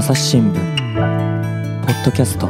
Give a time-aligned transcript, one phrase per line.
[0.00, 0.54] 朝日新聞
[1.84, 2.48] ポッドキャスト。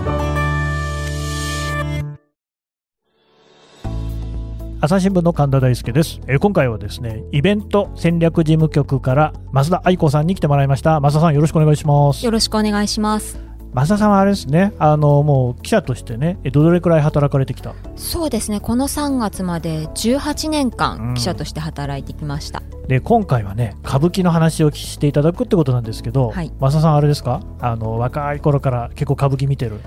[4.81, 11.01] 朝日新聞の神田大輔です、えー今回はですねイベント戦略事務局から増田愛子さんに来てもらいました。
[11.01, 12.25] 増田さんよろしくお願いします。
[12.25, 13.50] よろしくお願いします。
[13.73, 17.75] 増田さんはあれですねあのもう記者としてねえどれくらい働かれてきた？
[17.97, 18.59] そうですね。
[18.61, 22.63] この3月まで18年うん間記者として働いてきました。
[22.89, 27.41] で今回はね歌舞伎の話をしていただくってことなんですけど、はい増田さんあれですか？
[27.61, 29.81] あの若い頃から結構歌舞伎見てる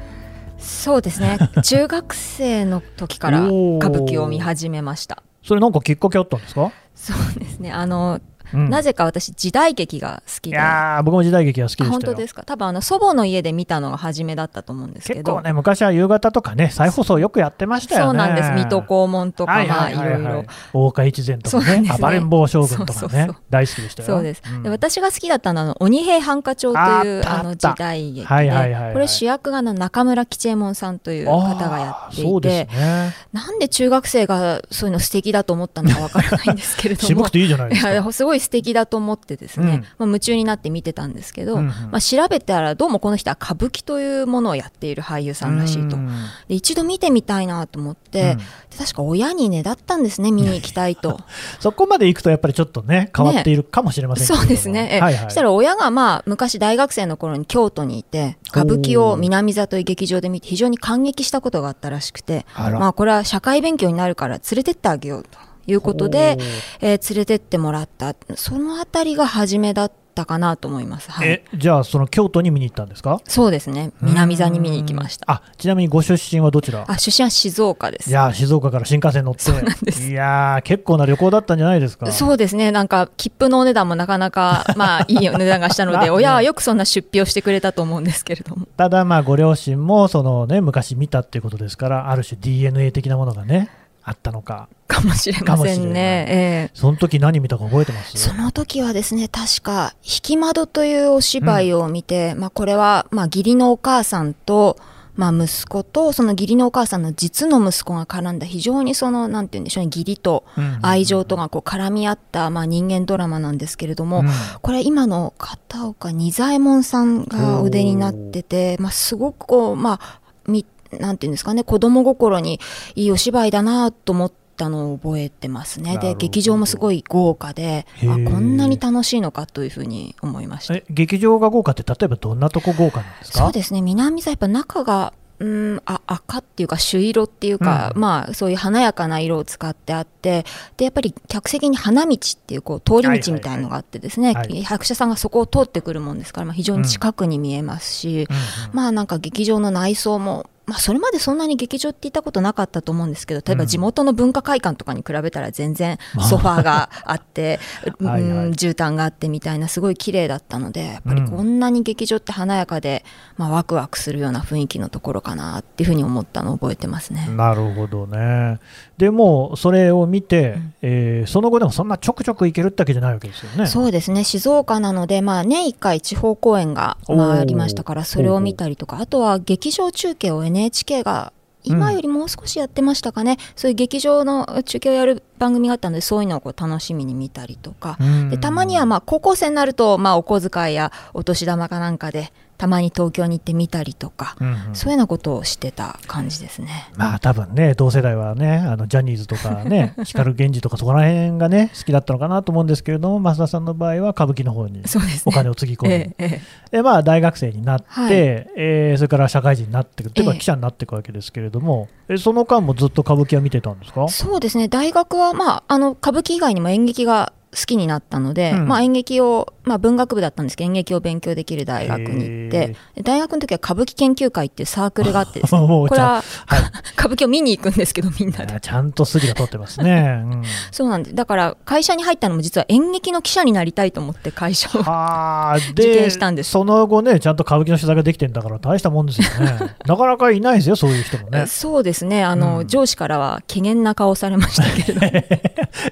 [0.58, 1.38] そうですね。
[1.64, 5.24] 中学生の時から歌舞伎を見始めました。
[5.44, 7.70] それなんかきっかけあったんですか、そうですね。
[7.74, 8.22] あの、
[8.54, 8.70] うん。
[8.70, 10.58] なぜか私時代劇が好きいで。
[10.58, 12.44] やー僕も時代劇が好きでした本当ですか？
[12.44, 15.20] 多分あの祖母の家で見たのが初めだったと思うんですけど。
[15.20, 18.06] 結構ね昔は夕方とかね再放送よくやってましたよね。
[18.08, 18.52] そうなんです。
[18.52, 20.46] 水戸黄門とか、まあいろいろ。
[20.74, 21.98] 大岡越前とかねね。
[22.00, 24.64] 暴れん坊将軍とかね大好きでしたよそうです、ん。
[24.64, 28.94] で私が好きだったのは鬼平犯科帳というあの時代劇で、はいはいはいはい。
[28.94, 33.14] これ主役があの中村吉右衛門さんという方がやっていてすね。
[33.32, 37.08] なんで中学生がそういうの素敵だと思ったのかわからないんですけれども。
[37.08, 37.92] 渋くていいじゃないですか。
[37.92, 39.72] いやすごい素敵だと思ってですね、うん。
[39.72, 41.68] まあ、夢中になって見てたんですけど、うんうん。
[41.68, 45.96] まあ、調べたらどうもこの人は歌舞伎というものをやっている俳優さんらしいと。
[45.96, 46.10] うん
[46.48, 48.38] で一度見てみたいなと思って、うん。
[48.38, 48.44] で
[48.78, 51.20] 確か親にねだったんですね見に行きたいと。
[51.60, 54.42] そこまで行くとやっぱりちょっとね変わっているかもしれませんけれども。
[54.42, 54.90] そうですね。
[54.92, 55.24] えはいはい。
[55.26, 66.38] そしたら親がまあ昔大学生の頃に京都にいて歌舞伎を南座という劇場で見て非常に感激したことがあったらしくてまあこれは社会勉強になるから連れてってあげようということで、
[66.82, 68.16] えー連れてってもらった。
[68.36, 71.10] そのあたりが初めだったかなと思います。
[71.12, 71.28] はい。
[71.28, 73.20] え、じゃあその京都に見に行ったんですか？
[73.26, 73.92] そうですね。
[74.02, 75.26] 南座に見に行きました。
[75.32, 76.86] あちなみにご出身はどちら？
[76.88, 78.10] あ出身は静岡です。
[78.10, 78.14] い。
[78.14, 79.52] やー静岡から新幹線乗って。
[79.52, 82.12] いやー結構な旅行だったんじゃないですか。
[82.12, 82.72] そうですね。
[82.72, 88.68] なんか切符のお値段もなかなか まあいいお値段がしたので親はよくそんな出費をしてくれたと思うんですけれども。
[88.78, 93.70] ただまあご両親もそのね昔見たっていうことですからある種 DNA 的なものがね
[94.04, 94.68] あったのか。
[94.88, 96.26] かもしれませんね。
[96.30, 96.72] ええ。
[96.74, 98.18] その時何見たか覚えてます？
[98.18, 104.78] その時はですね、確か、引き窓というお芝居を見て、まあこれは、まあ義理のお母さんと、
[105.16, 110.80] まあ息子と、その義理のお母さんの実の息子が絡んだ非常にその、なんて言うんでしょうね、義理とうん。
[110.82, 114.30] 愛情とがこう絡み合った、まあ人間ドラマなんですけれども、うん。
[114.62, 120.66] これ今の片岡仁左衛門さんがお出になってて、まあすごくこう、まあ、み、
[121.00, 122.60] なんていうんですかね、子供心に
[122.96, 125.98] いいお芝居だなと思ったのを覚えてますね。
[125.98, 130.76] で、劇場もすごい豪華で、あこんなに楽しいのかというふうに思いました。
[130.76, 133.40] え劇場が豪華って例えばどんなとこ豪華なんですか？
[133.40, 138.02] そうですね、南座やっぱ中が、うん、あ赤っていうか朱色っていうか、うん。
[138.02, 140.46] まあそういう華やかな色を使ってあって
[140.78, 144.36] でやっぱり客席に花道っていうこう通り道みたいのがあってですね、
[144.70, 148.28] 役者さんがそこを通ってくるもんですから、まあ、非常に近くに見えますし、
[148.72, 155.98] まあなんか劇場の内装も、まあそれまでそんなに劇場って言ったことなかったと思うんですけど、例えば地元の文化会館とかに比べたら全然
[156.30, 157.60] ソファーがあって、
[158.00, 158.08] うん
[158.52, 163.04] 絨毯があってみたいなすごい綺麗だったので、やっぱりこんなに劇場って華やかで、
[163.38, 167.30] まあワクワクするような雰囲気のところかなっていうふうに思ったのを覚えてますね。
[167.36, 168.60] なるほどね。
[168.98, 173.66] でもそれを見て、えーその後でもそんなちょくちょく行けるってわけじゃないわけですよね。
[173.68, 174.24] そうですね。
[174.24, 181.34] 静岡なので、まあ、年1回地方公演が、まあ、ありましたからそれを見たりとかあとは劇場中継を NHK が
[181.64, 187.98] 今よりもう少しやってましたかね、そういう劇場の中継をやる番組があったのでそういうのをこう楽しみに見たりとか、
[188.30, 194.76] でたまにはまあ高校生になるとまあお小遣いやお年玉かなんかでたまに東京に行ってみたりとか、うんうん。
[194.76, 196.90] そういうようなことをしてた感じですね。
[196.96, 204.82] まあ多分ね同世代はねあのジャニーズとかね 光源氏とかそこら辺がね好きだったのかなと思うんですけれども増田さんの場合は歌舞伎の方に
[205.26, 206.42] お金をつぎ込んで、ええ
[206.72, 208.14] えまあ大学生になって、はい。
[208.58, 210.40] えーそれから社会人になっていくというかええ。
[210.40, 214.08] 記者になっていくわけですけれども、えその間もずっと歌舞伎は見てたんですか？
[214.10, 214.68] そうですね。
[214.68, 218.68] 大学は、まあ、あの歌舞伎以外にも演劇が好きになったので、うん。
[218.68, 226.62] まあ、演劇を、まあ、文学部だったんですけど演劇を勉強できる大学に行っへてで大学の時は歌舞伎研究会っていうサークルがあってですねこれは、 はい。
[226.98, 228.54] 歌舞伎を見に行くんですけどみんなで。
[228.54, 230.24] あちゃんと筋が通ってますね。
[230.24, 230.44] うん。
[230.72, 231.16] そうなんです。
[231.16, 236.52] だから会社に入ったのも実は演劇の記者になりたいと思って会社をはあ、 受で験したんです。
[236.52, 239.76] その後ね、ちゃんと歌舞伎の取材ができてんだから大したもんですよね。
[239.86, 241.46] なかなかいないですよ、そういう人もね。
[241.48, 242.24] そうですね。
[242.24, 242.68] あの、うん。
[242.68, 245.06] 上司からは怪げな顔をされましたけれど。
[245.06, 245.24] も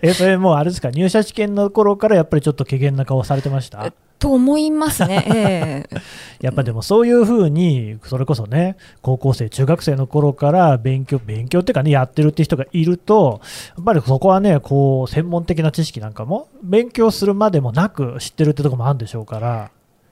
[0.02, 3.92] え、それもうあれですか、入社試験の頃からやっぱりちょっと怪げな顔されてました？
[4.20, 5.98] と思いますねええ
[6.46, 13.42] やっぱでもそういうふうに、それこそね、高校生、中学生の頃から勉強、勉強っていうかね、やってるっていう人がいると、
[13.78, 19.72] やっぱりそこはね、こう、専門的な知識なんかも、勉強するまでもなく知ってるってところもあるんでしょうから、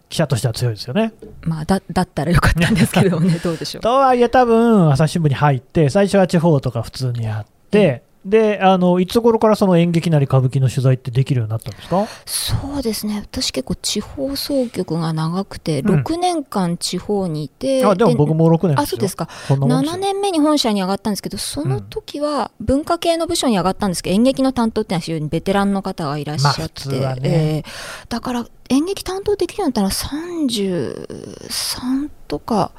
[0.10, 1.14] 記者としては強いですよね。
[1.42, 3.82] まあ、だだったらよかったんですけどね、どうでしょう。
[3.84, 12.06] とはいえ、多分朝日新聞に入って、最初は地方とか普通にやって、であのいつ頃からその演劇なり歌舞伎の取材ってできるようになったんですか？
[12.26, 16.02] そうですね、私結構地方総局が長くて、うん。
[16.02, 19.26] 6年間地方にいて、あでも僕も6年あそうですか。
[19.26, 27.22] です7よ年目に本社に上がったんですけど、その時は文化系の部署に上がったんですけど、演劇の担当っていうのは非常にベテランの方がいらっしゃって、まあね。
[27.24, 27.72] えー
[28.10, 32.72] だから演劇担当できるようになったら33とか、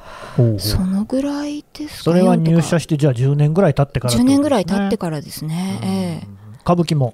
[0.57, 6.27] そのぐらいですかそれは4とか入社してじゃあ10年ぐらい経ってから10年ぐらい経ってかからですね、ええ。
[6.63, 7.13] 歌舞伎も？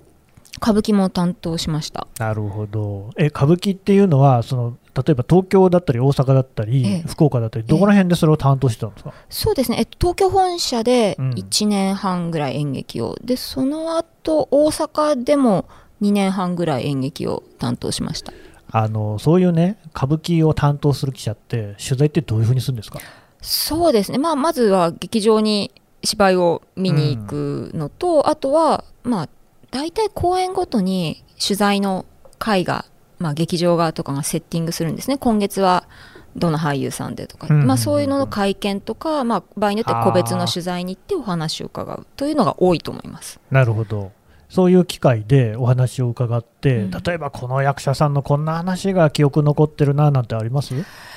[0.57, 2.07] 歌舞伎も担当しました。
[2.19, 3.12] なるほど。
[3.18, 7.07] え歌舞伎っていうのはその例えば東京だったり大阪だったり、ええ。
[7.07, 11.29] 福岡だったりどこら辺でそれを担当してたんですか、そうですね、えっと、東京本社でうん。
[11.31, 15.65] 1年半ぐらい演劇を、でその後大阪でも
[16.01, 18.33] 2年半ぐらい演劇を担当しました
[18.71, 22.99] あのそういうね歌舞伎を担当する記者って取材ってどういうふうにするんですか？
[23.41, 25.71] そうですね、まあ、まずは劇場に
[26.03, 29.29] 芝居を見に行くのと、あとは、まあ、
[29.71, 32.05] 大体公演ごとに取材の
[32.39, 32.85] 会が、
[33.19, 35.17] まあ、劇場側とかがセッティングするんですね。
[35.17, 35.87] 今月は
[36.35, 43.39] どの俳優さんでとか、うんまあ、そういうのの会見とか、まあ、場合によっては個別の取材に行ってお話を伺うというのが多いと思います。
[43.49, 44.11] なるほど
[44.49, 46.91] そういう機会でお話を伺って、うん。
[46.91, 50.73] 例えばこの役者さんのこんな話が記憶残ってるななんてあります？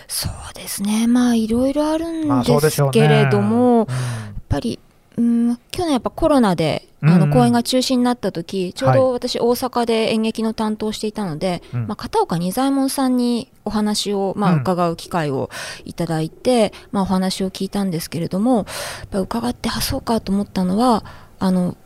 [0.09, 1.07] そうですね。
[1.07, 3.89] まあいろいろあるんですけれども、うん。
[3.89, 4.79] やっぱり、
[5.17, 7.15] うん、去年やっぱコロナであうん。
[7.15, 11.87] うんの公演が中止になった時、ちょうはど私大阪で演劇の担当をしていたので、うん。
[11.87, 14.61] まあ、片岡仁左衛門さんにお話を、まあ、うん。
[14.61, 15.49] 伺う機会を
[15.85, 18.67] いただいて、まあ、お話を聞いたんですけれどもやっ
[19.11, 21.05] ぱり伺ってあそうかと思ったのは
[21.39, 21.77] あのん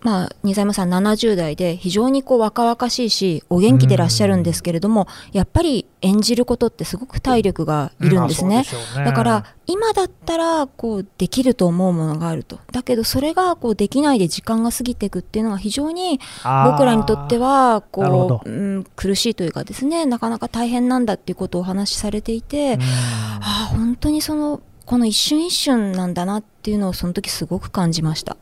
[0.00, 8.60] まあ、仁左衛門さん70代で非常にこう若々しいしお元気でいらっしゃるんですけれども、やっぱり演じることってすごく体力がいるんですね。
[8.60, 9.04] うでしょうね。
[9.04, 12.60] だから今だったらこうできると思うものがあると。
[12.70, 16.20] だけどそれがこうできないで時間が過ぎていくっていうのが非常に
[16.66, 22.82] 僕らにとってはこう、うん、苦しいというかですねなかなか大変なんだっていうことをお話しされていて、うん。
[22.82, 28.36] ああ本当にそのこの一瞬一瞬なんだなっていうのをその時すごく感じました。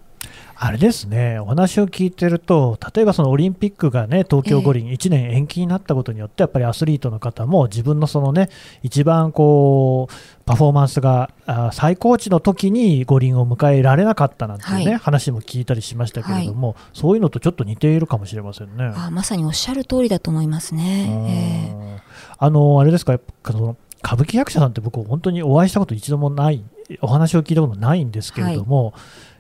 [0.56, 8.48] あれですね、お話を聞いてると、例えばそのオリンピックがね、東京五輪1年延期になったことによって、やっぱりアスリートの方も自分のそのね、
[8.82, 10.14] 一番こう、
[10.44, 14.94] パフォーマンスがあ最高値の時に五輪を迎えられなかったなんていうね、はい。
[14.98, 18.84] 話も聞いたりしましたけれども、そういうのとちょっと似ているかもしれませんね。
[18.94, 22.00] ああまさにおっしゃる通りだと思いますね。
[22.38, 26.62] あのあれですか、やっぱその歌舞伎役者さんって僕、本当にお会いしたこと一度もない、
[27.00, 28.92] お話を聞いたことないんですけれども、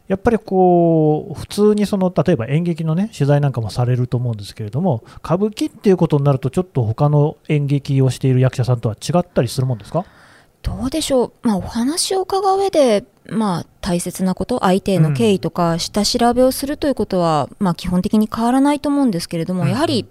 [0.06, 10.04] やっぱりこう普通にその例えば演劇のね取材なんかもされると思うんですけれども、歌舞伎っていうことになると、ちょっと他の演劇をしている役者さんとは違ったりするもんですか？
[10.62, 19.68] どうでしょう、まあ、お話を伺う上で、まあ、大切なこと相手への敬意とか下調べをするということは、まあ、基本的に変わらないと思うんですけれども、うん。
[19.68, 20.06] やはり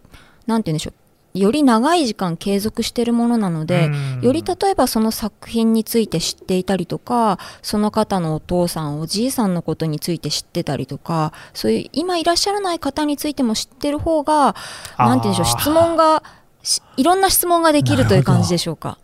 [0.46, 0.94] なんて言うんでしょう
[1.34, 14.56] より長い時間継続しているものなので、うんより例えばその作品について知っていたりとかその方のお父さんおじいさんのことについて知ってたりとかそういう今いらっしゃらない方についても知ってる方が
[14.98, 16.24] なんて言うんでしょう質問が
[16.62, 18.98] しいろんな質問ができるという感じでしょうか？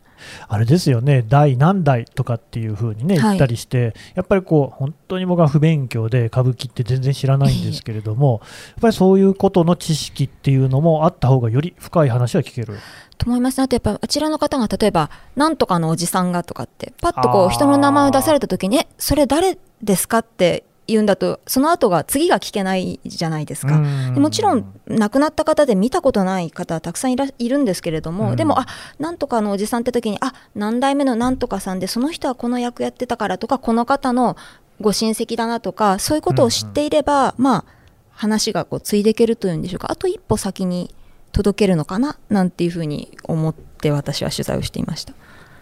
[0.47, 12.77] あれですよね、第何代とかっていう風にね、はい言ったりして、やっぱりこう、本当に僕は不勉強で、歌舞伎って全然知らないんですけれども、 やっぱりそういうことの知識っていうのもあった方が、より深い話は聞ける。
[13.19, 13.65] と思いますね。
[13.65, 23.77] あとやっぱあちらの方が例えば「なんとかのおじさんが」とかってパッとこう人の名前を出された時に「えそれ誰ですか?」って言うんだとその後が次が聞けないじゃないですか。
[23.77, 28.67] もちろん亡くなった方で見たことない方はたくさんいらいるんですけれども、うんでもあ
[28.99, 34.37] なんとかのおじさんって時にあ何代目のなんとかさんでその人はこの役やってたからとかこの方の
[34.79, 37.79] ご親戚だなとかそういうことを知っていれば、まあ
[38.19, 40.93] 話がこうついでいけるというんでしょうかあと一歩先に
[41.31, 45.13] 届けるのかななんていうふうに思って私は取材をしていました。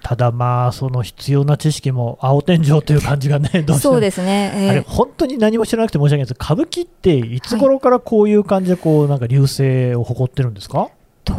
[0.08, 3.96] ただまあ、その必要な知識も青天井という感じがね、どうしても。
[3.96, 4.72] そうですね、えー。
[4.72, 10.88] あれ、本当に何も知らなくて申し訳ないです歌舞伎っていつ頃からこういう感じで、こう、なんか流星を誇ってるんですか、
[11.26, 11.38] どう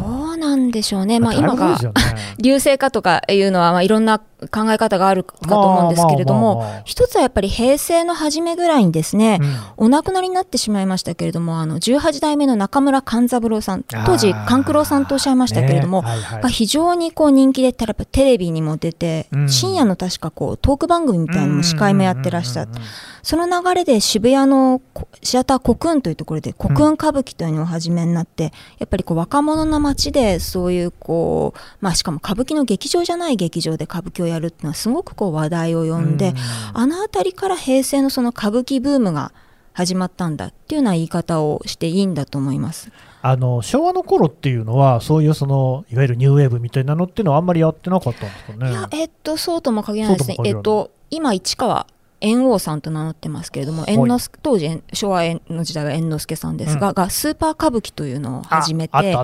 [0.49, 1.91] なんでしょうね、まあ、今がね。
[2.41, 6.73] 流星化とかいうのは、まあ、いろんな考え方があるかと思うんですけれども、まあまあまあ。
[6.75, 9.39] まあ一つはやっぱり平成の初めぐらいにですね、
[9.77, 9.85] うん。
[9.85, 16.41] お亡くなりになってしまいましたけれども、あの18代目の中村勘三郎さん、当時、勘九郎さんとおっしゃいましたけれども、ねはいはい。
[16.41, 19.49] が非常にこう人気で、やっぱテレビにも出て、うん。
[19.49, 22.89] 深夜の確かこうトーク番組みたいなのも司会もやってらっしゃってうんうんうんうん。
[23.21, 36.35] その流れで渋谷のこシアターコクーンというところでコクーン歌舞伎というのを始めになって、やっぱりこう若者の街でそういうこう、まあしかも歌舞伎の劇場じゃない劇場で歌舞伎をやるっていうのはすごくこう話題を呼んで、うん
[36.73, 39.31] あの辺りから平成のその歌舞伎ブームが
[39.73, 42.91] 始まったんだっていうような言い方をしていいんだと思います。
[43.21, 48.71] あの昭和の頃っていうのは、そういうそのいわゆるニューウェーブみたいなのっていうのは、あんまりやってなかったんですかね。
[48.71, 51.87] いや、えっと、そうとも限らないですねえっと、今、市川
[52.21, 53.85] 猿翁さんと名乗ってますけれども、い。
[53.95, 56.93] 猿之助当時、昭和の時代は猿之助さんですが、うん。
[56.93, 59.15] がスーパー歌舞伎というのをあ始めて、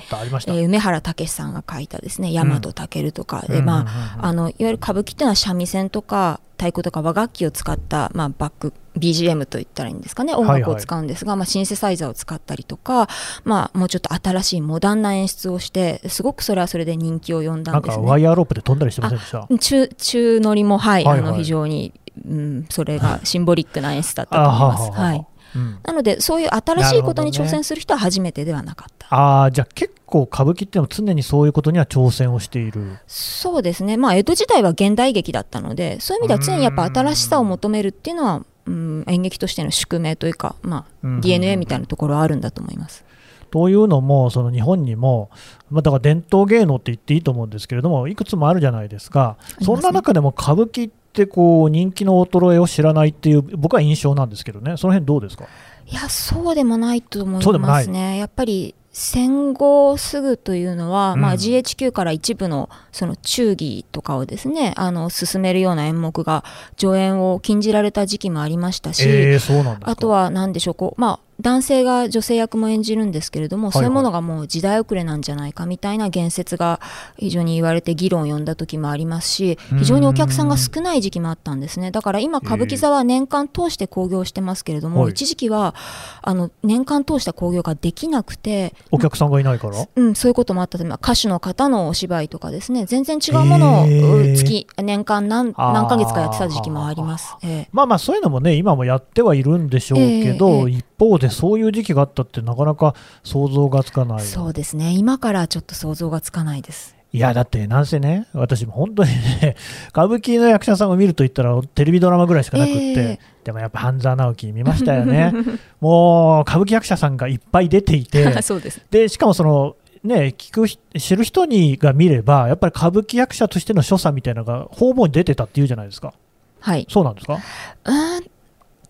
[0.47, 3.85] 梅原武さんが書いたですね、大和健とかで、うんま
[4.19, 13.09] あ、あのいわゆる歌舞伎っていうのは三味線とか太鼓とか和楽器を使った、まあ、バック BGM と言ったらいいんですかね音楽を使うんですが、まあ、シンセサイザーを使ったりとか、
[13.43, 18.07] まあ、もうちょっと新しいモダンな演出をしてすごくそれはそれで人気を呼んだなんんかですね。
[18.07, 19.47] ワイヤーロープで飛んだりしてませんでした？
[19.59, 21.27] 中中乗りも、はいはいはい。
[21.27, 21.91] あの非常に、
[22.27, 24.91] うん、それがシンボリックな演出だったと思います。
[24.97, 29.07] あはい、うんなのでそういう新しいことに挑戦する人は初めてではなかった。
[29.09, 32.97] あーじゃあ結構歌舞伎っていうのは常にそういうことには挑戦をしている。
[33.07, 43.05] そうですね、まあ、江戸時代は現代劇だったのでそういう意味では常にやっぱ新しさを求めるっていうのは、うん、演劇としての宿命というか、まあ、うん DNA みたいなところはあるんだと思います。
[43.51, 45.29] というのも、その日本にも、
[45.69, 55.45] まあ、だから伝統芸能って言っていいと思うんですけれども、いくつもあるじゃないですか、すねそんな中でも歌舞伎ってこう人気の衰えを知らないっていう、僕は印象なんですけどね、その辺どうですか？
[55.87, 58.17] いやそうでもないと思いいますね。
[58.17, 61.21] やっぱり戦後すぐというのは、うん。
[61.21, 66.43] まあ、GHQ から一部のその忠義とかをですねあの進めるような演目が
[66.77, 76.79] 上演を禁じられた時期もありましたし、えー、あとは何でしょうこう、まあ、男性が女性役も演じるんですけれども、はいそういうものがもう時代遅れなんじゃないかみたいな言説が
[77.17, 79.79] 非常に言われて議論を呼んだ時もありますしうん。
[79.79, 81.91] 非常にお客さんが少ない時期もあったんですね。
[81.91, 85.11] だから今歌舞伎座は年間通して興行してますけれども、はい。
[85.11, 85.75] 一時期は
[86.21, 89.85] あの年間通した興行ができなくて、お客さんがいないから？
[89.95, 97.35] うん、そういうこともあったとまあ歌手の方のお芝居とかですね全然違うものをへーう月年間何何ヶ月かやってた時期もあります。
[97.43, 97.69] ええ。
[97.73, 100.69] まあまあそういうのもね、今もやってはいるんでしょうけど、ええええ。
[100.69, 104.21] 一方でそういう時期があったって、なかなか想像がつかない。
[104.21, 106.95] そうですね今からちょっと想像がつかないです。
[107.13, 109.55] いや、だってなんせね、私も本当にね、
[109.91, 115.31] 歌舞伎の役者さんを見ると言ったら、テレビドラマぐらいしかなくって、えでもやっぱ半沢直樹見ましたよね。
[115.79, 118.25] もう歌舞伎役者さんがいっぱい出ていて、
[118.91, 126.13] でしかもその、ね、聞くひ知る人にが見れば、やっぱり歌舞伎役者としての所作みたいなのが方々に出てたっていうじゃないですか。
[126.59, 126.85] はい。
[126.89, 127.39] そうなんですか？
[127.85, 128.23] うーん、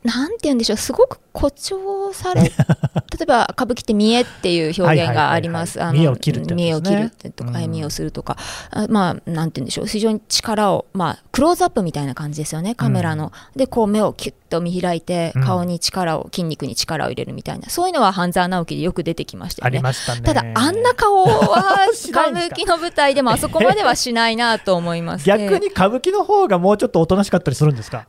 [0.06, 2.50] なんて言うんでしょう、すごく誇張され、 例
[3.24, 5.80] えば歌舞伎って見栄っていう表現があります。
[5.94, 8.38] 見栄を切るってね見栄を切るとか、うん見栄をするとか、
[8.70, 13.32] あまあ、なんて言うんでしょう、非常に力を、まあ、クローズアップみたいな感じですよね、カメラの。
[13.56, 19.78] で、こう目をキュッと見開いてうん、顔に力を、筋肉に力を入れるみたいな、そういうのは半沢直樹でよく出てきましたあよね。
[19.80, 20.22] りましたね。
[20.22, 25.26] ただ、あんな顔は歌舞伎の舞台でもあそこまではしないなと思います。
[25.28, 28.08] 逆に歌舞伎の方がもうちょっとおとなしかったりするんですか？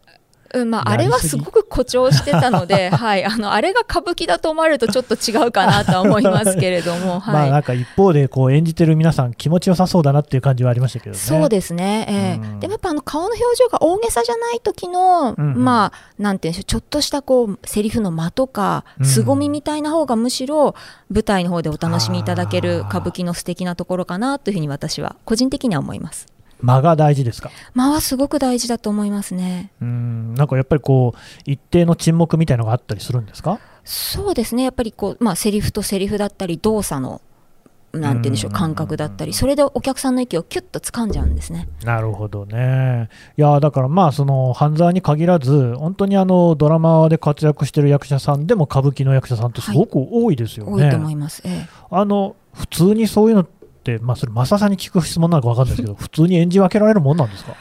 [0.61, 11.19] うんまあ、あれはすごく誇張してたので、はい、あのあれが歌舞伎だと思われるとちょっと違うかなとは思いますけれども、 まあは、ないんか一方でこう演じてる皆さん気持ちよさそうだなっていう感じはありましたけどね。
[11.19, 12.49] そうですね、ええ。
[12.53, 12.61] うん。
[12.61, 15.65] でもやっぱあの顔の表情が大げさじゃない時の、うんうん。
[15.65, 20.75] まあなんていうんでしょうちょっとしたこうセリフの間とかうん凄みみたいな方がむしろ
[21.11, 27.51] 舞台の方でお楽しみいただける歌舞伎の素敵なところかなというふうに私は個人的には思います間が大事ですか？
[27.75, 29.71] 間はすごく大事だと思いますね。
[29.81, 30.35] うん。
[30.35, 33.59] なんかやっぱりこう一定の沈黙みたいのがあったりするんですか？
[33.85, 34.65] そうですね。
[34.65, 37.21] やっぱりこうまあセリフとセリフだったり動作の
[37.93, 38.57] なんて言うんでしょううん。
[38.57, 41.69] 感覚だったりそれでお客さんの息をキュッと掴んじゃうんですね。
[41.85, 43.09] なるほどね。
[43.37, 50.85] いやだからまあその半沢に限らず本当にあのドラマで活躍してる役者さんでも歌舞伎の役者さんってすごく多いですよね。
[50.85, 51.69] 多いと思います、ええ。
[51.91, 53.47] あの普通にそういうの
[54.01, 57.55] まあそれ増田さんに聞く質問なのかわかんないですけど 普通に演じ分けられるもんなんですか？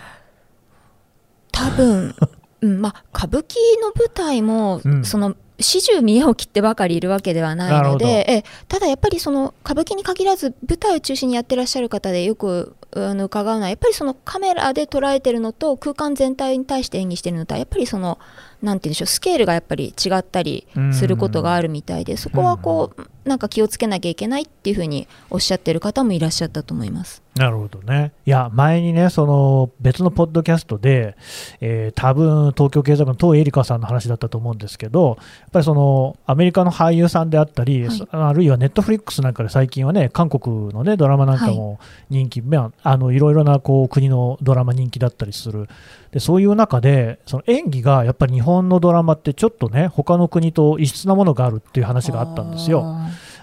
[1.52, 2.16] 多分、
[2.62, 18.20] うんまあ、歌舞伎の舞台も、うんその始終見栄を切ってばかりいるわけではないのでえただやっぱりその歌舞伎に限らず舞台を中心にやってらっしゃる方でよくあの伺うのはやっぱりそのカメラで捉えてるのと空間全体に対して演技してるのとはやっぱりその
[18.66, 27.24] なんて言うんでしょうスケールがやっぱり違ったりすることがあるみたいでそこはこうなんか気をつけなきゃいけないっていうふうにおっしゃってる方もいらっしゃったと思います。
[27.36, 28.14] なるほどね。
[28.26, 31.18] いや、前にね、その別のポッドキャストで、
[31.60, 41.80] えー、多分東京経済部の東江里香さんの話だったと思うんですけど、やっぱりそのアメリカの俳優さんであったり、はい、あるいはネットフリックスなんかで最近はね、韓国のね、ドラマなんかも
[42.10, 45.68] 人気、はい、あのいろいろなこう国のドラマ人気だったりする。
[46.16, 52.86] でそういう中で、その演技がやっぱり日本のドラマってちょっとね、他の国と異質なものがあるっていう話があったんですよ。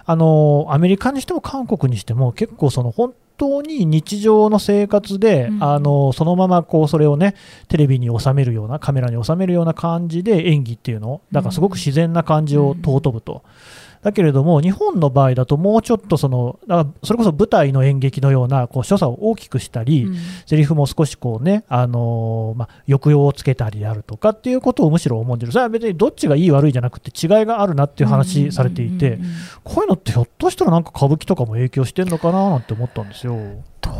[0.05, 7.35] あのアメリカにしても韓国にしても結構その本当に日常の生活で、うん、あのそのままこうそれをね
[7.67, 13.43] テレビに収めるようなカメラに収めるような感じで演技っていうのだからすごく自然な感じを尊ぶと。
[13.45, 29.19] うんだけれども、日本の場合だともうちょっとその、だからそれこそ舞台の演劇のようなこう所作を大きくしたり、うん、セリフも少しこうね、あのー、まあ、抑揚をつけたりであるとかっていうことをむしろ思うんでる、それは別にどっちがいい悪いじゃなくて違いがあるなっていう話されていて、
[29.63, 33.37] こういうのってひょっとしたらなんか歌舞伎とかも影響してるのかななんて思ったんですよ。
[33.83, 33.91] ど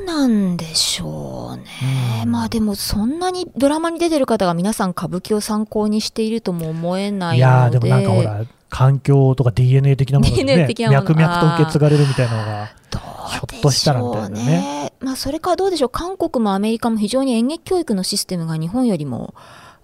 [0.00, 1.64] うなんでしょうね、
[2.24, 7.38] うん、まあでもそんなにドラマに出てる方が皆さん歌舞伎を参考にしているとも思えないので。
[7.38, 12.66] いやでもなんかほら環境とか DNA 的なもので、ね、脈々と受け継がれるみたいなのが
[13.28, 14.44] ひょっとしたらみたいなね。
[14.46, 14.92] ね。
[15.00, 15.90] まあ、それかどうでしょう。
[15.90, 19.34] 韓国もアメリカも非常に演劇教育のシステムが日本よりも、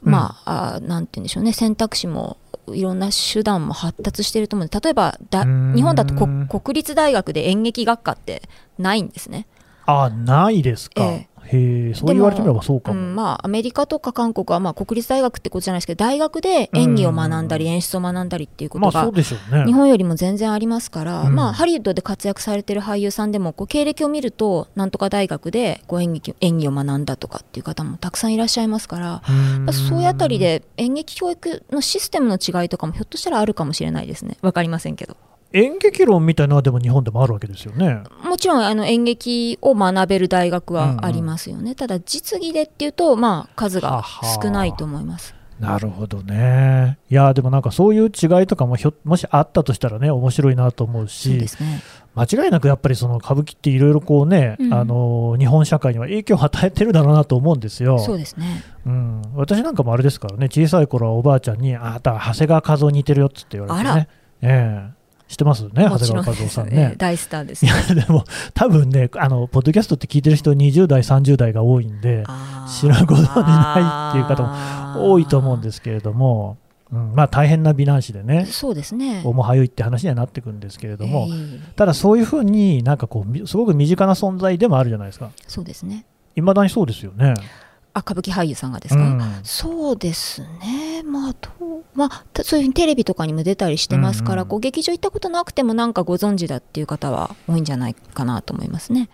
[0.00, 1.52] まあ、あなんて言うんでしょうね。
[1.52, 8.42] 選択肢もいろんな手段も発達していると思う例えばだ日本だと国立大学で演劇学科って
[8.78, 9.46] ないんですね。
[9.84, 19.10] あないですか、ええ、へえそう言われてみればそうかも、うん、まあアメリカとか韓国はまあ国立大学ってことじゃないですけど大学で演技を学んだり演出を学んだりっていうことが、
[19.64, 29.22] 日本よりも全然ありますから、まあハリウッドで活躍されてる俳優さんでもこう経歴を見るとなんとか大学でこう演劇演技を学んだとかっていう方もたくさんいらっしゃいますから、
[29.72, 34.36] そういうあたりで演劇教育のシステムの違いとかもひょっとしたらあるかもしれないですね。
[34.42, 35.16] 分かりませんけど。
[35.52, 38.02] 演劇論みたいなのはでも日本でもあるわけですよね。
[38.22, 41.68] もちろんあの演劇を学べる大学はありますよね、うん。
[41.68, 44.04] うん、ただ実技でっていうとまあ数が
[44.42, 45.34] 少ないと思います。
[45.58, 46.98] なるほどね。
[47.10, 51.46] いやでもなんかそういう違いとかもひょもしあったとしたらね面白いなと思うし、ね、
[52.14, 57.98] 間違いなくやっぱりその歌舞伎っていろいろこうね、うん、あの日本社会には影響を与えてるだろうなと思うんですよ。
[57.98, 64.08] そうですね、うん、私なんかもあれですからね小さい頃はおばあちゃんにあなた長谷川和夫似てるよっつって言われてね。
[64.42, 64.97] ええ
[65.28, 66.94] 知ってますね、長谷川和夫さんね。
[66.98, 72.24] 大スターです、ね、いや、でも、多分ね、あの、ポッドキャストって聞いてる人、20代、30代が多いんで、
[72.80, 74.42] 知らんことにないっていう方
[74.94, 76.56] も多いと思うんですけれども、
[76.90, 79.20] うん、まあ大変な美男子でね、そうですね。
[79.24, 85.30] おもはよいって話にはなってくるんですけれども、えー、ただそういうふうになんかこう、すごく身近な存在でもあるじゃないですか。
[85.46, 86.06] そうですね。
[86.36, 87.34] いまだにそうですよね。
[87.98, 91.50] あ歌舞伎俳優さんがですか、うん、そうですね、まあと
[91.94, 99.08] まあ、そういうふうにテレビとかにも出たりしてますから、うんうん、こう劇場行ったことなくてもなんかご存知だっていう方は多いんじゃないかなと思いますね。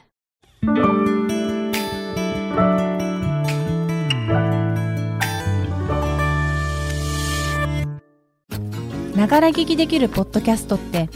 [9.17, 11.09] ながら聞きできるポッドキャストって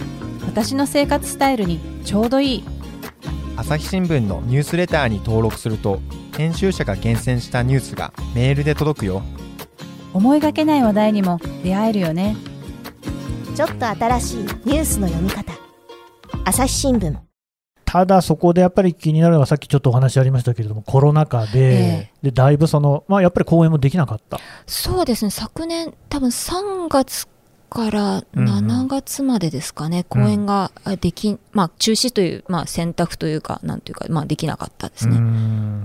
[0.46, 2.64] 私の生活スタイルにちょうどいい。
[3.56, 6.00] 朝日新聞のニュースレターに登録すると
[6.38, 9.22] 編集者が厳選したニュースがメールで届くよ。
[10.14, 12.36] 思いがけない話題にも出会えるよね。
[13.56, 15.52] ちょっと新しいニュースの読み方。
[16.44, 17.16] 朝日新聞。
[17.84, 24.38] ただそこでやっぱり気になるのはさっきちょっとお話ありましたけれどもコロナ禍でえー、でだいぶその、まあ、やっぱり公演もできなかった。
[24.64, 25.32] そうですね。
[25.32, 27.26] 昨年多分3月
[27.68, 35.16] から7月までですかね、うん、公演ができ、まあ、中止という、まあ、選択というか、なんていうか、まあ、できなかったですね。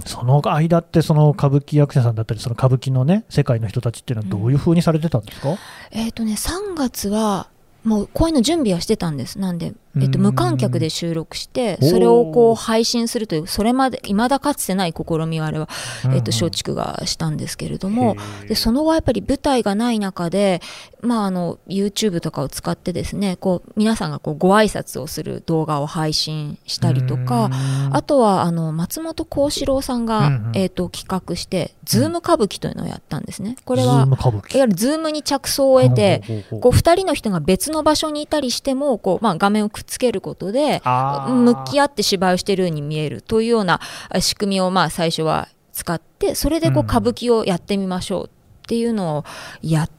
[0.06, 5.58] その間って、その歌舞伎役者さんだったり、その歌舞伎のね、世界の人たちっていうのは、どういうふうにされてたんですか、うん、
[5.92, 7.48] えっ、ー、とね、3月は、
[7.84, 9.40] もう公演の準備はしてたんです。
[9.40, 15.70] なんで、えっと、無観客で収録して、それをこう配信するという、それまで、いまだかつてない試みをあれは、
[16.14, 18.16] えっと、松竹がしたんですけれども、
[18.48, 20.62] で、その後やっぱり舞台がない中で、
[21.02, 27.52] まあ、あの、YouTube とかを使ってですね、こう、皆さんがこう、ご挨拶をする動画を配信したりとか、
[27.92, 33.58] あとは、あの、松本幸四郎さんが、えっと、企画して、図夢歌舞伎というのをやったんですね。
[33.66, 43.80] これは、いわゆる Zoom に着想を得て、こう、二人の人が別の場所にいたりしても、こう、まあ、画面をくっつけることで、向き合って芝居をしているように見えるというような
[44.20, 48.30] 仕組みを、まあ、最初は使って、それでこう、歌舞伎をやってみましょうっ
[48.68, 49.26] ていうのを
[49.62, 49.90] やっ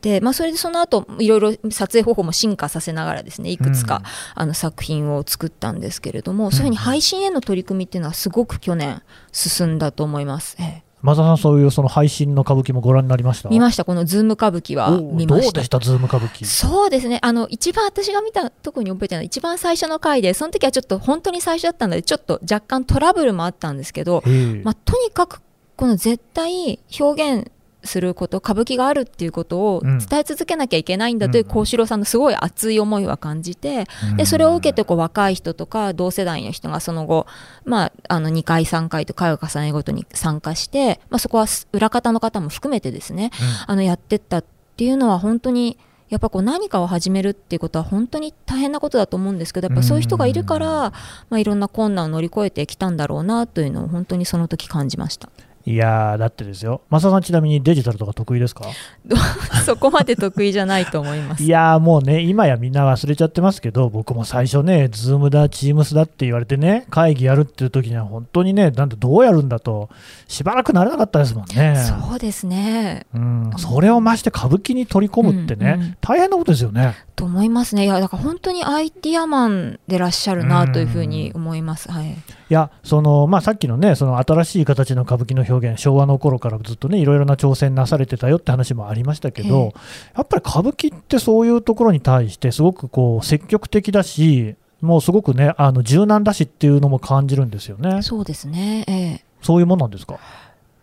[0.00, 4.02] て、まあ、それでその後いろいろ撮影方法も進化させながらですねいくつか、
[4.34, 10.56] あの作品を作ったんですけれども、そういうふうに配信への取り組みっていうのはすごく去年進んだと思います。
[10.60, 13.48] ええマザさん、そういうその配信の歌舞伎もご覧になりました？
[13.48, 15.42] 見ました、この図夢歌舞伎はお見ました。
[15.44, 16.44] どうでした、図夢歌舞伎？
[16.44, 25.40] そうですねあの一番私が見た特に覚えてるのは一番最初の回でその時はちょっと本当に最初だったのでちょっと若干トラブルもあったんですけど、ええまあ、とにかく
[25.76, 27.52] この絶対表現
[27.88, 29.98] すること歌舞伎があるっていうことをうん。
[29.98, 37.26] 伝え続けなきゃいけないんだといううん幸四郎さんのすごい熱い思いは感じてでそれを受けてこう若い人とか同世代の人がその後、
[37.64, 43.30] まあ、あの2回3回と回を重ねるごとに参加して、まあ、そこは裏方の方も含めてですね
[43.66, 44.44] あのやってったっ
[44.76, 50.92] ていうのは本当にやっぱこう何かを始めるっていうことは本当に大変なことだと思うんですけどやっぱそういう人がいるから、ま
[51.32, 55.28] あ、いろんな困難を乗り越えてきたんだろうなというのを本当にその時感じました
[55.68, 58.64] いやー、だってですよ、マサさん、ちなみにデジタルとか得意ですか？
[59.66, 61.42] そこまで得意じゃないと思います。
[61.44, 69.90] いやーもうね、今やみんな忘れちゃってますけど、僕も最初ね、ズームだ、チームスだって言われてね、会議やるっていう時には、本当にね、なんでどうやるんだと、
[70.26, 71.76] しばらくなれなかったですもんね。
[71.76, 73.04] そうですね。
[73.14, 76.94] うん、それをまして歌舞伎に取り込むってね、うんうん大変なことですよね。
[77.16, 77.84] と思いますね。
[77.84, 82.14] いやだから本当にアイディアマンでらっしゃるなというふうに思います、はい、い
[82.48, 89.72] や、そのまあ、さっきのね、その新しい形の歌舞伎の表現、昭和の頃からずっとね、いろいろな挑戦なされてたよって話もありましたけど、
[90.16, 98.02] やっぱり歌舞伎ってそういうところに対して、すごくこう積極的だし、もうすごくね、あの柔軟だしっていうのも感じるんですよね。
[98.02, 98.84] そうですね。
[98.86, 99.24] ええ。
[99.42, 100.18] そういうもんなんですか？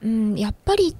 [0.03, 0.95] うん、やっぱり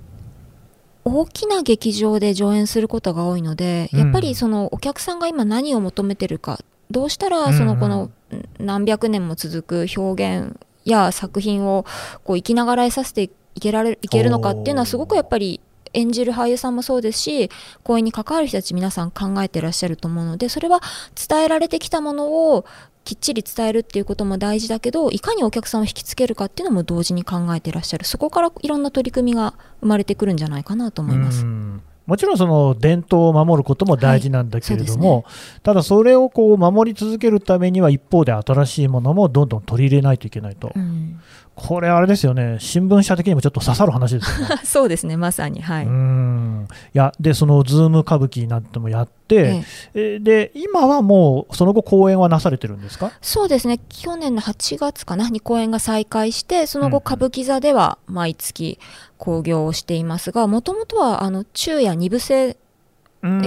[1.04, 4.00] 大きな劇場で上演することが多いので、うん。
[4.00, 6.60] やっぱりそのお客さんが今何を求めてるか
[6.90, 8.12] どうしたらそのこの
[8.60, 11.86] 何百年も続く表現や作品を
[12.24, 13.30] こう生きながらえさせてい
[13.60, 15.62] けられるいけるのかっていうのはすごくやっぱり
[15.94, 17.50] 演じる俳優さんもそうですし
[17.84, 20.82] 公演に関わる人たち皆さん考えてらっしゃると思うのでそれは
[21.28, 22.66] 伝えられてきたものを
[23.06, 28.06] きっちり伝えるっていうことも大事だけどいかにお客さんを引きつけるかっていうのも同時に考えてらっしゃる。
[28.06, 31.44] そこからいろんな取り組みが生まれてくるんじゃないかなと思います。
[31.44, 31.84] うん。
[32.08, 35.24] もちろんその伝統を守ることも大事なんだけれども、はい
[35.64, 41.20] ただそれをこう守り続けるためには一方で新しいものもどんどん取り入れないといけないと、うん
[41.56, 42.58] これあれですよね。
[42.60, 44.56] 新聞社的にもちょっと刺さる話ですよね。
[44.66, 45.16] そうですね。
[45.16, 45.62] まさに。
[45.62, 46.68] はい、うん。
[46.94, 49.64] いやでそのズーム歌舞伎なんてもやって、
[49.94, 53.12] えで今はもうその後公演はなされてるんですか？
[53.22, 53.80] そうですね。
[53.90, 55.30] 去年の8月かな？
[55.30, 56.92] に公演が再開してそのうん。
[56.92, 58.78] 後歌舞伎座では毎月
[59.18, 62.56] 興行をしていますがもともとはあの昼夜二部制うん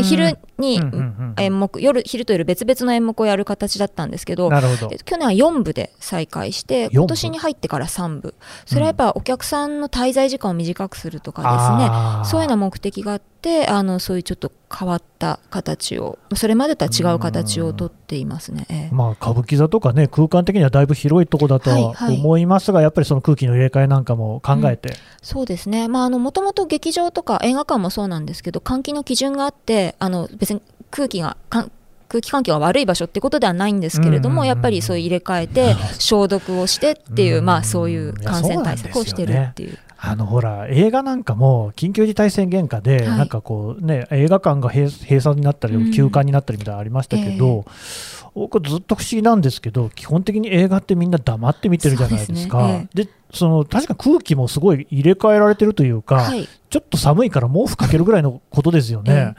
[0.03, 0.81] 昼に
[1.37, 4.51] 演目夜昼と夜別々の演目をやる形だったんですけど
[5.05, 6.95] 去年は4部で再開して部？
[6.95, 8.35] 今年に入ってから3部。
[8.67, 12.31] それはやっぱお客さんの滞在時間を短くするとかですね。
[12.31, 18.67] そういうような目的があってあのそういうちょっと変わった形をそれまでとは違う形をとっていますね。
[18.69, 22.17] ええまあ、歌舞伎座とかね空間的にはだいぶ広いとこだとははいはい。
[22.17, 31.37] 思いますが、やっぱりその空気の入れ替えなんかも考えて、そうですね、まあ、あのもともと劇場とか映画館もそうなんですけど換気の基準があってあの別に空気が
[32.09, 34.39] 空気環境が悪い場所ってことではないんですけれども、うん。
[34.39, 37.45] うんうんうんやっぱりそういう入れ替えて消毒をしてっていう、うん。
[37.45, 39.79] まあ、そういう感染対策をしてるっていう。
[40.01, 47.65] あのほら映画なんかも緊急事態宣言下で、はいなんかこうね映画館が閉閉鎖になったりうん休館になったりみたいなのありましたけど、
[48.35, 52.83] 僕ずっと不思議なんですけど基本的に映画ってみんな黙って見てるじゃないですか。
[52.95, 59.35] でその確か空気もすごい入れ替えられてるというか、はい、ちょっと寒いから毛布かけるぐらいのことですよね。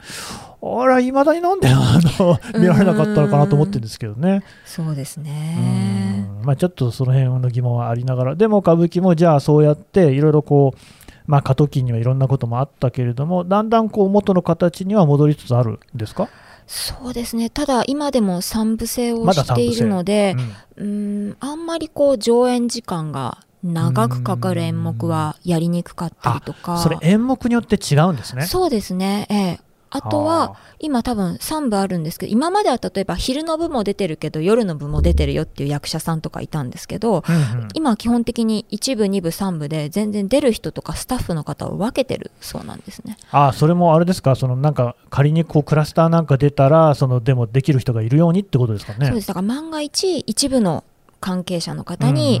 [0.62, 4.42] あら、いまだになんであの見られなかったのかなと思ってるんですけどね。
[4.66, 6.19] そうですうね。
[6.40, 10.78] んまあ、ちょっとその辺の疑問はありながら、でも歌舞伎もじゃあそうやっていろいろこう、
[11.26, 16.28] まあ、過渡期にはいろんなこともあったけれども、だんだんこう元の形には戻りつつあるんですか、
[16.66, 17.50] そうですね。
[17.50, 20.36] ただ今でも三部制をしているので、
[20.76, 26.78] うんうーん、あんまりこう上演時間が長くかかる演目はやりにくかったりとか。
[26.78, 28.46] それ、演目によって違うんですね。
[28.46, 29.26] そうですね。
[29.30, 29.60] ええ。
[29.90, 37.68] あとは、今多分3部あるんですけど、今までは例えば昼の部も出てるけど、夜の部も出てるよっていう役者さんとかいたんですけど、うんうん。
[37.74, 43.16] 今は基本的に1部、2部、3部で全然出る人とかスタッフの方を分けてるそうなんですね。
[43.32, 49.06] あそれもあれですか、そのなんか仮にこうクラスターなんか出たら、そのでもできる人がいるようにってことですかね？
[49.06, 49.28] そうです。
[49.28, 50.84] だから万が一、一部の
[51.20, 52.40] 関係者の方に、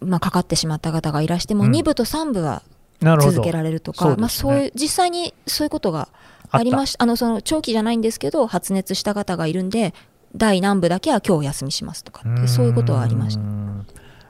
[0.00, 1.72] まあ、かかってしまった方がいらしても、うん。
[1.72, 2.62] 2部と3部は
[3.02, 4.16] 続けられるとか、ね。
[4.16, 6.08] まあ、そういう実際にそういうことが
[6.50, 9.94] ありましあのその長期じゃないんですけど発熱した方がいるんで
[10.34, 13.42] 第何部だけは今日お休みしますとかってそういうことはありました。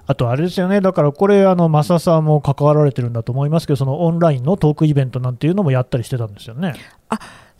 [0.06, 6.74] あとあれですよね、だからこれ、あの増田さんも関わられてるんだと思いますけど、そのオンラインのトークイベントなんていうのもやったりしてたんですよね。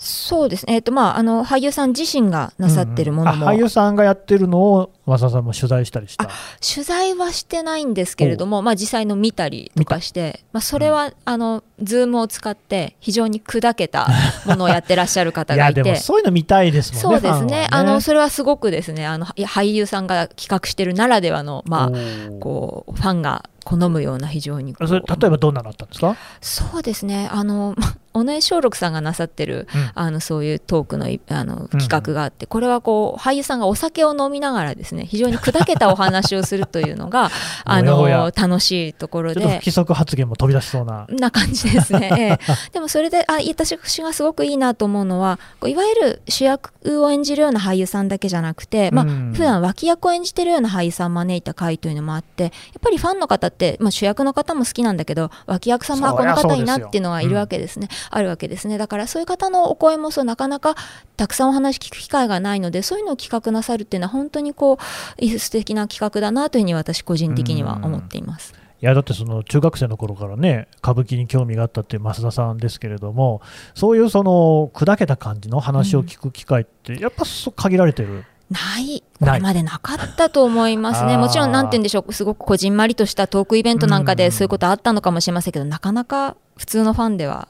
[0.03, 6.27] そうですね、えーとまあ、あの俳優さん自身がなさってるものも、うん俳優さんがやってるのを増田さんも取材したりした。
[6.75, 14.09] 取材はしてないんですけれども、まあ、実際の見たりとかして、まあ、それは、あのズームを使って非常に砕けた
[14.47, 16.01] ものをやってらっしゃる方いやでもがいて。
[16.03, 17.63] そういうの見たいですもんねそうですね。
[17.63, 17.69] ね。
[17.71, 27.29] あのそれはすごくですねあの俳優さんが企画してるならではの、まあ、こうファンが好むような非常にそれ例えばどんなのあったんですか、そうですね。
[27.31, 29.91] あのま尾上松緑さんがなさってる、うん。
[29.95, 37.31] あのそういうトークのいあの企画があって、これはこう俳優さんがお酒を飲みながらですね非常に砕けたお話をするというのが
[37.65, 41.07] あの楽しいところで不規則発言も飛び出しそうな。
[41.09, 42.39] な感じですね、 ええ。
[42.73, 49.33] でもそれであ私がすごくいいなと思うのはこういわゆる主役を演じるような俳優さんだけじゃなくて、まあうん。
[49.35, 58.79] 普段脇役を演じてるような俳優さんを招いた回というのもあってやっぱりファンの方って、まあ、主役の方も好きなんだけど脇役さんもあそりゃこの方いいなっていうのがいるわけですね、あるわけですね。
[58.79, 60.75] だからそういう方のお声もそうなかなか
[61.17, 64.79] たくさんお話聞く機会がないのでそういうのを企画なさるっていうのは本当にこ
[65.21, 68.55] う素敵な企画だなというふうに私個人的には思っています。
[68.83, 73.43] いやだってその中学生の頃からね歌舞伎に興味があったっていう増田さんですけれども
[73.75, 79.31] そういうその砕けた感じの話を聞く機会ってやっぱそう限られてる、ない、ない。
[79.31, 81.17] これまでなかったと思いますね。
[81.17, 87.49] もちろん、なんて言うんでしょう、すごくこじんまりとしたトークイベントなんかでそういうことあったのかもしれませんけど、なかなか普通のファンでは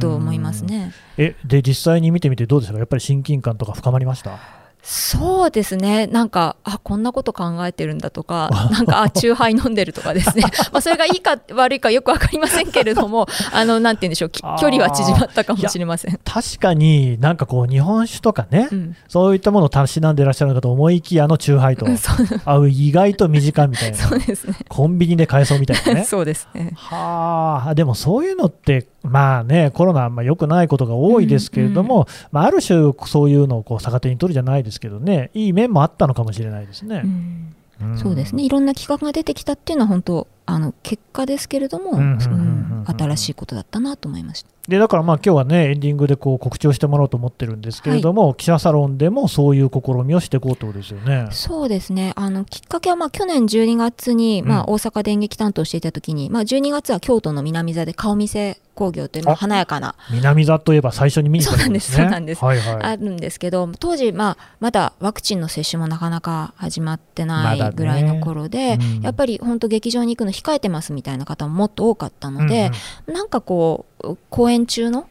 [0.00, 0.92] と思いますね。
[1.16, 2.78] えで実際に見てみてどうですか？
[2.78, 4.38] やっぱり親近感とか深まりました？
[4.80, 14.40] そうですね、なんか、あこんなこと考えてるんだとか、 なんか、あチューハイ飲んでるとかですね、 まあそれがいいか悪いかよく分かりませんけれども、 あのなんて言うんでしょう、距
[14.70, 16.18] 離は縮まったかもしれません。
[16.24, 18.96] 確かになんかこう日本酒とかね、うん。
[19.08, 22.16] そういったものをたしなんでいらっしゃるのかと思いきやあのチューハイとうんそう。
[22.46, 24.54] あ意外と身近みたいなそうですね。
[24.68, 26.04] コンビニで買えそうみたいなね。
[26.04, 26.70] そうですね。
[26.76, 37.02] はあでもそういうのってまあねコロナあんま良くないことが多いですけれども、まあ、ある種そういうのをこう逆手に取るじゃないですけどねいい面もあったのかもしれないですね。
[37.04, 37.06] う。
[37.06, 37.92] ん。
[37.92, 37.98] ん。
[37.98, 44.48] そうですね、いろんな企画が出てきたっていうのは本当あの結果ですけれども、うんうんうんうんうん新しいことだったなと思いました。
[44.66, 51.28] でだからまあ今日はねエンディングでこう告知をしてもらおうと思ってるんですけれども、記者サロンでもそういう試みをしていこうってことですよね。
[51.32, 62.04] そうですねあのきっかけはまあ去年12月に、まあ、うん大阪電撃担当していた時に、まあ、12月は京都の南座で顔見せ工業という、華やかな南座といえば最初に見に行ったところですね。
[62.04, 62.74] そうなんですはいはい。
[62.82, 72.70] あるんですけど当時、まあ、まだワクチンの接種もなかなか始まってないぐらいの頃で、うんやっぱり本当劇場に行くの控えてますみたいな方ももっと多かったので、
[73.06, 75.08] なんかこう公演中の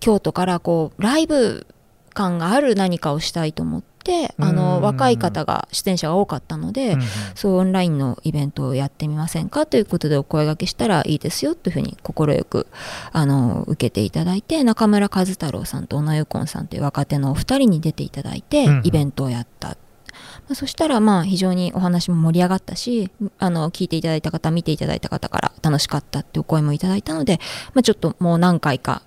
[0.00, 1.66] 京都からこうライブ
[2.14, 4.56] 感がある何かをしたいと思ってあうん。
[4.56, 7.06] の若い方が出演者が多かったので、うんうん。
[7.34, 12.66] そうオンラインのイベントをやってみませんかということでお声掛けしたらいいですよというふうに快く
[13.12, 18.82] あの受けていただいて中村和太郎さんと小野由子さんという若手のお二人に出ていただいてうんうん。
[18.84, 19.76] イベントをやった。
[20.48, 27.38] まあそしたらまあ非常にお話も盛り上がったしあの聞いていただいた方見ていただいた方から楽しかったってお声もいただいたので、
[27.74, 29.02] まあ、ちょっともう何回か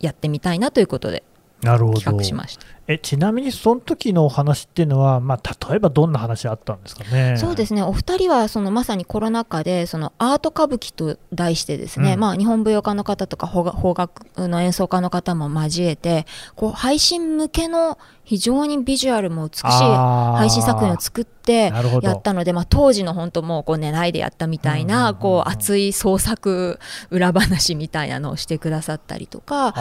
[0.00, 1.22] やってみたいなということで
[1.60, 2.66] 企画しました。
[2.88, 7.36] えちなみにその時のお話っていうのは、まあ、例えばどんな話あったんですかね？
[7.36, 7.82] そうですね。
[7.82, 12.20] お二人はそのまさにコロナ禍でそのアート歌舞伎と題してですね、うん。
[12.20, 21.72] まあ、日本舞踊家の方とか邦楽の演奏家の方も交えてこう配信向けの非常にビジュアルも美しい配信作品を作って
[22.02, 29.74] やったので、まあ、当時の本当もうこう寝ないでやったみたいなんこう熱い創作裏話みたいなのをしてくださったりとか。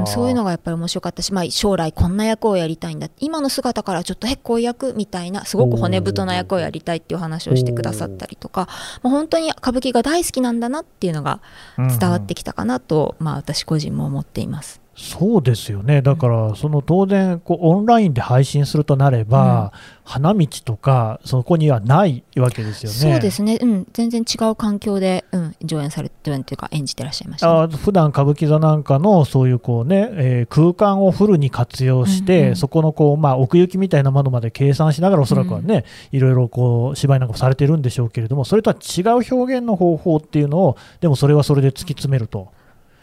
[0.00, 3.08] うん、そういうのがやっぱり面白かったし、まあ、将来こんな役をやりたいんだ。
[3.18, 8.68] 今の姿からちょっとえこういう役みたいなすごく骨太な役をやりたいっていう話をしてくださったりとか、
[9.02, 11.40] まあ、本当に歌舞伎が大好きなんだなっていうのが
[11.76, 14.85] 伝わってきたかなと、まあ、私個人も思っています。
[14.96, 19.72] そうですよね、だからその当然こう、オンラインで配信するとなれば、
[20.04, 22.96] 花道とか、そこにはないわけですよね。
[22.96, 27.74] そうですね、うん、全然違う環境で、うん、上演されてるというか演じてらっしゃいました、ね。
[27.74, 32.56] あ普段歌舞伎座なんかのそういうこう、ねえー空間をフルに活用して、うんうん。
[32.56, 42.48] そこのこう、まあ、奥行きみたいなものまで計算しながら、おそらくはね、いろいろこう芝居なんかもされてるんでしょうけれども、それとは違う表現の方法っていうのを、でもそれはそれで突き詰めると、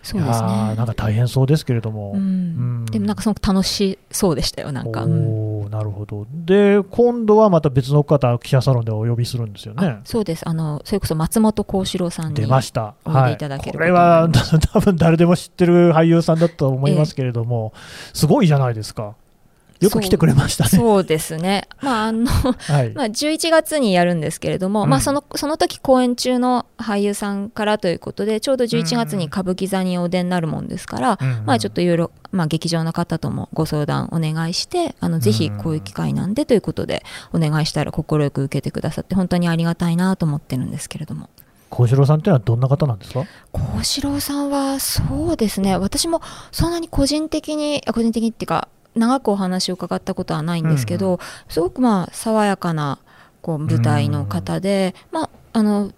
[0.04, 2.12] そうですねなんか大変そうですけれども。
[2.14, 5.28] うんうんでもなんかすごく楽しそうでしたよなんか、うん
[5.64, 6.28] おーなるほど。
[6.30, 10.00] で、今度はまた別の方、記者サロンでお呼びするんですよねあ。
[10.04, 12.94] そうですあのそれこそ松本幸四郎さんに出ました。
[13.06, 13.38] おい
[13.72, 14.30] これは
[14.74, 17.74] 多分誰でも知ってる俳優さんだと思いますけれども、
[18.14, 19.16] すごいじゃないですか。
[19.80, 20.70] よく来てくれましたね。
[20.70, 21.68] そうですね。
[21.82, 22.92] まあ、あの、はい。
[22.96, 41.30] まあ、11月にやるんですけれども、うんまあ、その、その時公演中の俳優さんからということで、ちょうど11月に歌舞伎座にお出になるもんですから、まあ、ちょっといろいろ、まあ、劇場の方ともご相談お願いして、あの、ぜひこういう機会なんでということで、お願いしたら快く受けてくださって、本当にありがたいなと思ってるんですけれども。
[41.70, 43.26] 幸四郎さんっていうのはどんな方なんですか？
[43.52, 53.00] 幸四郎さんはそうですね私もそんなに個人的にあ個人的にっていうか長くお話を伺ったことはないんですけど、すごくまあ爽やかな
[53.42, 55.92] こう舞台の方で、まああの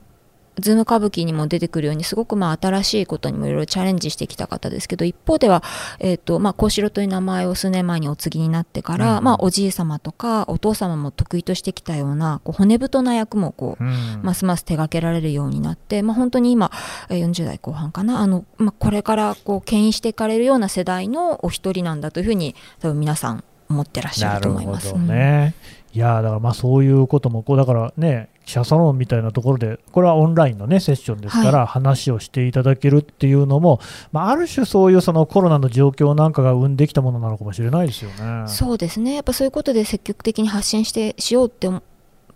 [0.59, 5.63] ズーム歌舞伎にも出てくるようにすごくまあ新しいことにもいろいろチャレンジしてきた方ですけど一方では、
[5.99, 16.71] えーとまあ、幸四郎という名前を数年前にお継ぎになってから、うんまあ、おじい様とかお父様も得意としてきたようなこう骨太な役もこうますます手掛けられるようになって、まあ、本当に今
[17.09, 24.87] えー40代後半かなあの、まあ、これからこう牽引していかれるような世代のお一人なんだというふうに多分皆さん思ってらっしゃると思います。
[24.87, 25.55] なるほどね。
[25.95, 33.79] いやーだからまあそういうこともこうだからね記者サロンみたいなところでこれはオンラインのねセッションですから、話をしていただけるっていうのも、
[34.12, 38.47] まあ、ある種そういうそのコロナの状況なんかが生んできたものなのかもしれないですよね。
[38.47, 41.81] そうですねやっぱそういうことで積極的に発信してしようって思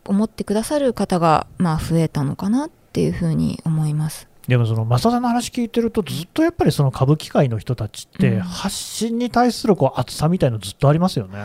[0.08, 4.30] 思ってくださる方がまあ増えたのかなっていうふうに思います。
[4.48, 11.38] でもその増田さんの話聞いてるとずっとやっぱりその歌舞伎界の人たちってうん発信に対するこう熱さみたいのずっとありますよね。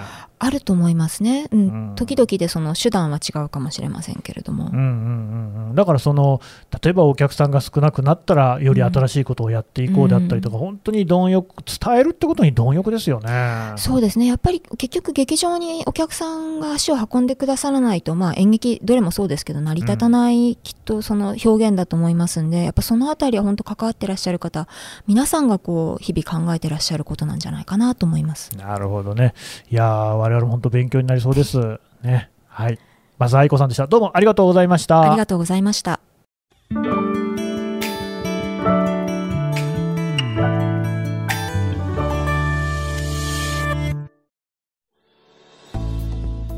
[0.44, 1.60] あると思いますね、うん。
[1.60, 1.94] うん。
[1.96, 6.40] 時々でその手段は違うかもしれませんけれども、うんうんうんうん、だからその
[6.82, 13.72] 例えばお客さんが少なくなったらより新しいことをやっていこうであったりとか、本当に貪欲伝えるってことに貪欲ですよね。
[13.76, 14.26] そうですね。
[14.26, 24.68] やっぱり結局劇場にお客さんが足を運んでくださらないと、まあ、演劇どれもそうですけど成り立たない、きっとその表現だと思いますんでやっぱそのあたりは本当関わってらっしゃる方
[25.06, 28.56] 皆さんがこう日々考えてらっしゃることなんじゃないかなと思います。
[28.56, 29.34] なるほどね。
[29.70, 31.78] いやー我々も本当勉強になりそうです。
[32.02, 32.30] ね。
[32.48, 32.78] はい。
[33.18, 33.86] まず愛子さんでした。
[33.86, 35.02] どうもありがとうございました。
[35.02, 36.00] ありがとうございました。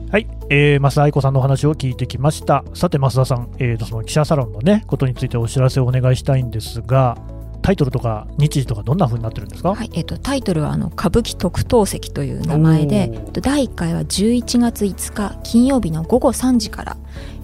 [0.09, 2.65] はい、えー、増田愛子さんのお話を聞いてきました。
[2.73, 7.19] さて、増田さん、えーと、その記者サロンのね、ことについてお知らせをお願いしたいんですが、
[7.66, 16.96] タイトルとか日時とかどんな風になってるんですか、はいえっとタイトルはあの歌舞伎特等席という名前で第1回は11月5日金曜日の午後3時から、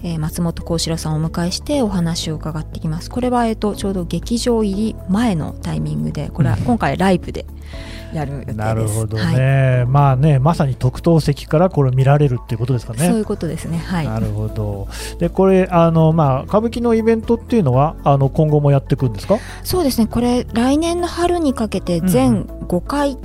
[0.03, 3.09] えー松本幸四郎さんをお迎えしてお話を伺ってきます。
[3.09, 7.45] これは、えっとちょうど劇場入り前のタイミングでこれは今回ライブで
[8.13, 8.57] やる予定です。
[8.57, 9.35] なるほどはい。
[9.35, 13.07] ね、まあね、まさに特等席からこれ見られるっていうことですかね。
[13.07, 13.77] そういうことですね。
[13.77, 14.05] はい。
[14.05, 14.87] なるほど。
[15.19, 19.37] で、これ、あの、まあ、歌舞伎のイベントっていうのは、あの、今後もやっていくんですか？
[19.63, 20.07] そうですね。
[20.07, 23.17] これ来年の春にかけて全5回、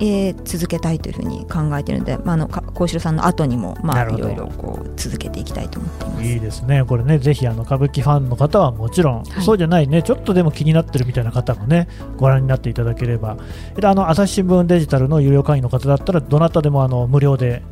[0.00, 6.22] えー続けたいというふうに考えているので、まあ、あのか幸四郎さんの後にも、まあ、いろいろこう続けていきたいと思っています。
[6.24, 9.44] いいですね、これね、ぜひあの歌舞伎ファンの方はもちろん、はい。
[9.44, 13.36] そうじゃないね、ちょっとでも気になってるみたいな方もね、ご覧になっていただければ、
[13.76, 17.62] であの朝日新聞デジタルの有料会員の方だったら、どなたでもあの無料で、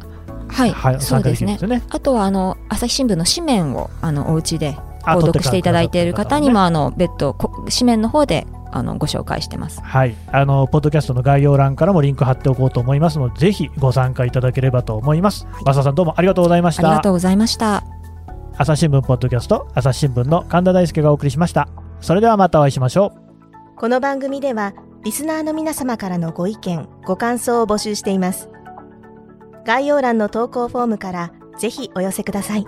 [0.49, 1.87] はい、はいそう参加ですねできるんですよね。
[1.91, 9.81] あとはあの朝日新聞の紙面をあのお家であ購読していただいている方にも、ねあの別途こ紙面の方であのご紹介してます。
[9.83, 15.47] はい、あのポッドキャストの概要欄からもリンク貼っておこうと思いますので、ぜひご参加いただければと思います。
[15.65, 17.11] 増田さん、どうもありがとうございましたありがと。
[17.11, 17.85] うございました。
[18.57, 21.69] 朝日新聞ポッドキャスト、朝日新聞の神田大輔がお送りしました。
[22.01, 23.29] それではまたお会いしましょう。
[23.79, 28.51] この番組ではリスナーの皆様からのご意見ご感想を募集しています
[29.65, 32.67] 概要欄の投稿フォームからぜひお寄せください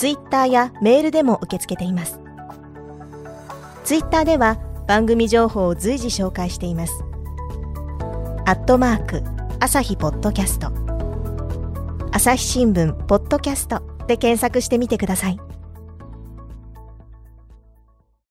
[0.00, 2.20] ツイッターやメールでも受け付けています。
[3.84, 4.56] ツイッターでは
[4.88, 7.04] 番組情報を随時紹介しています。
[8.46, 9.22] アットマーク
[9.58, 10.72] 朝日ポッドキャスト。
[12.12, 15.49] 朝日新聞ポッドキャストで検索してみてください。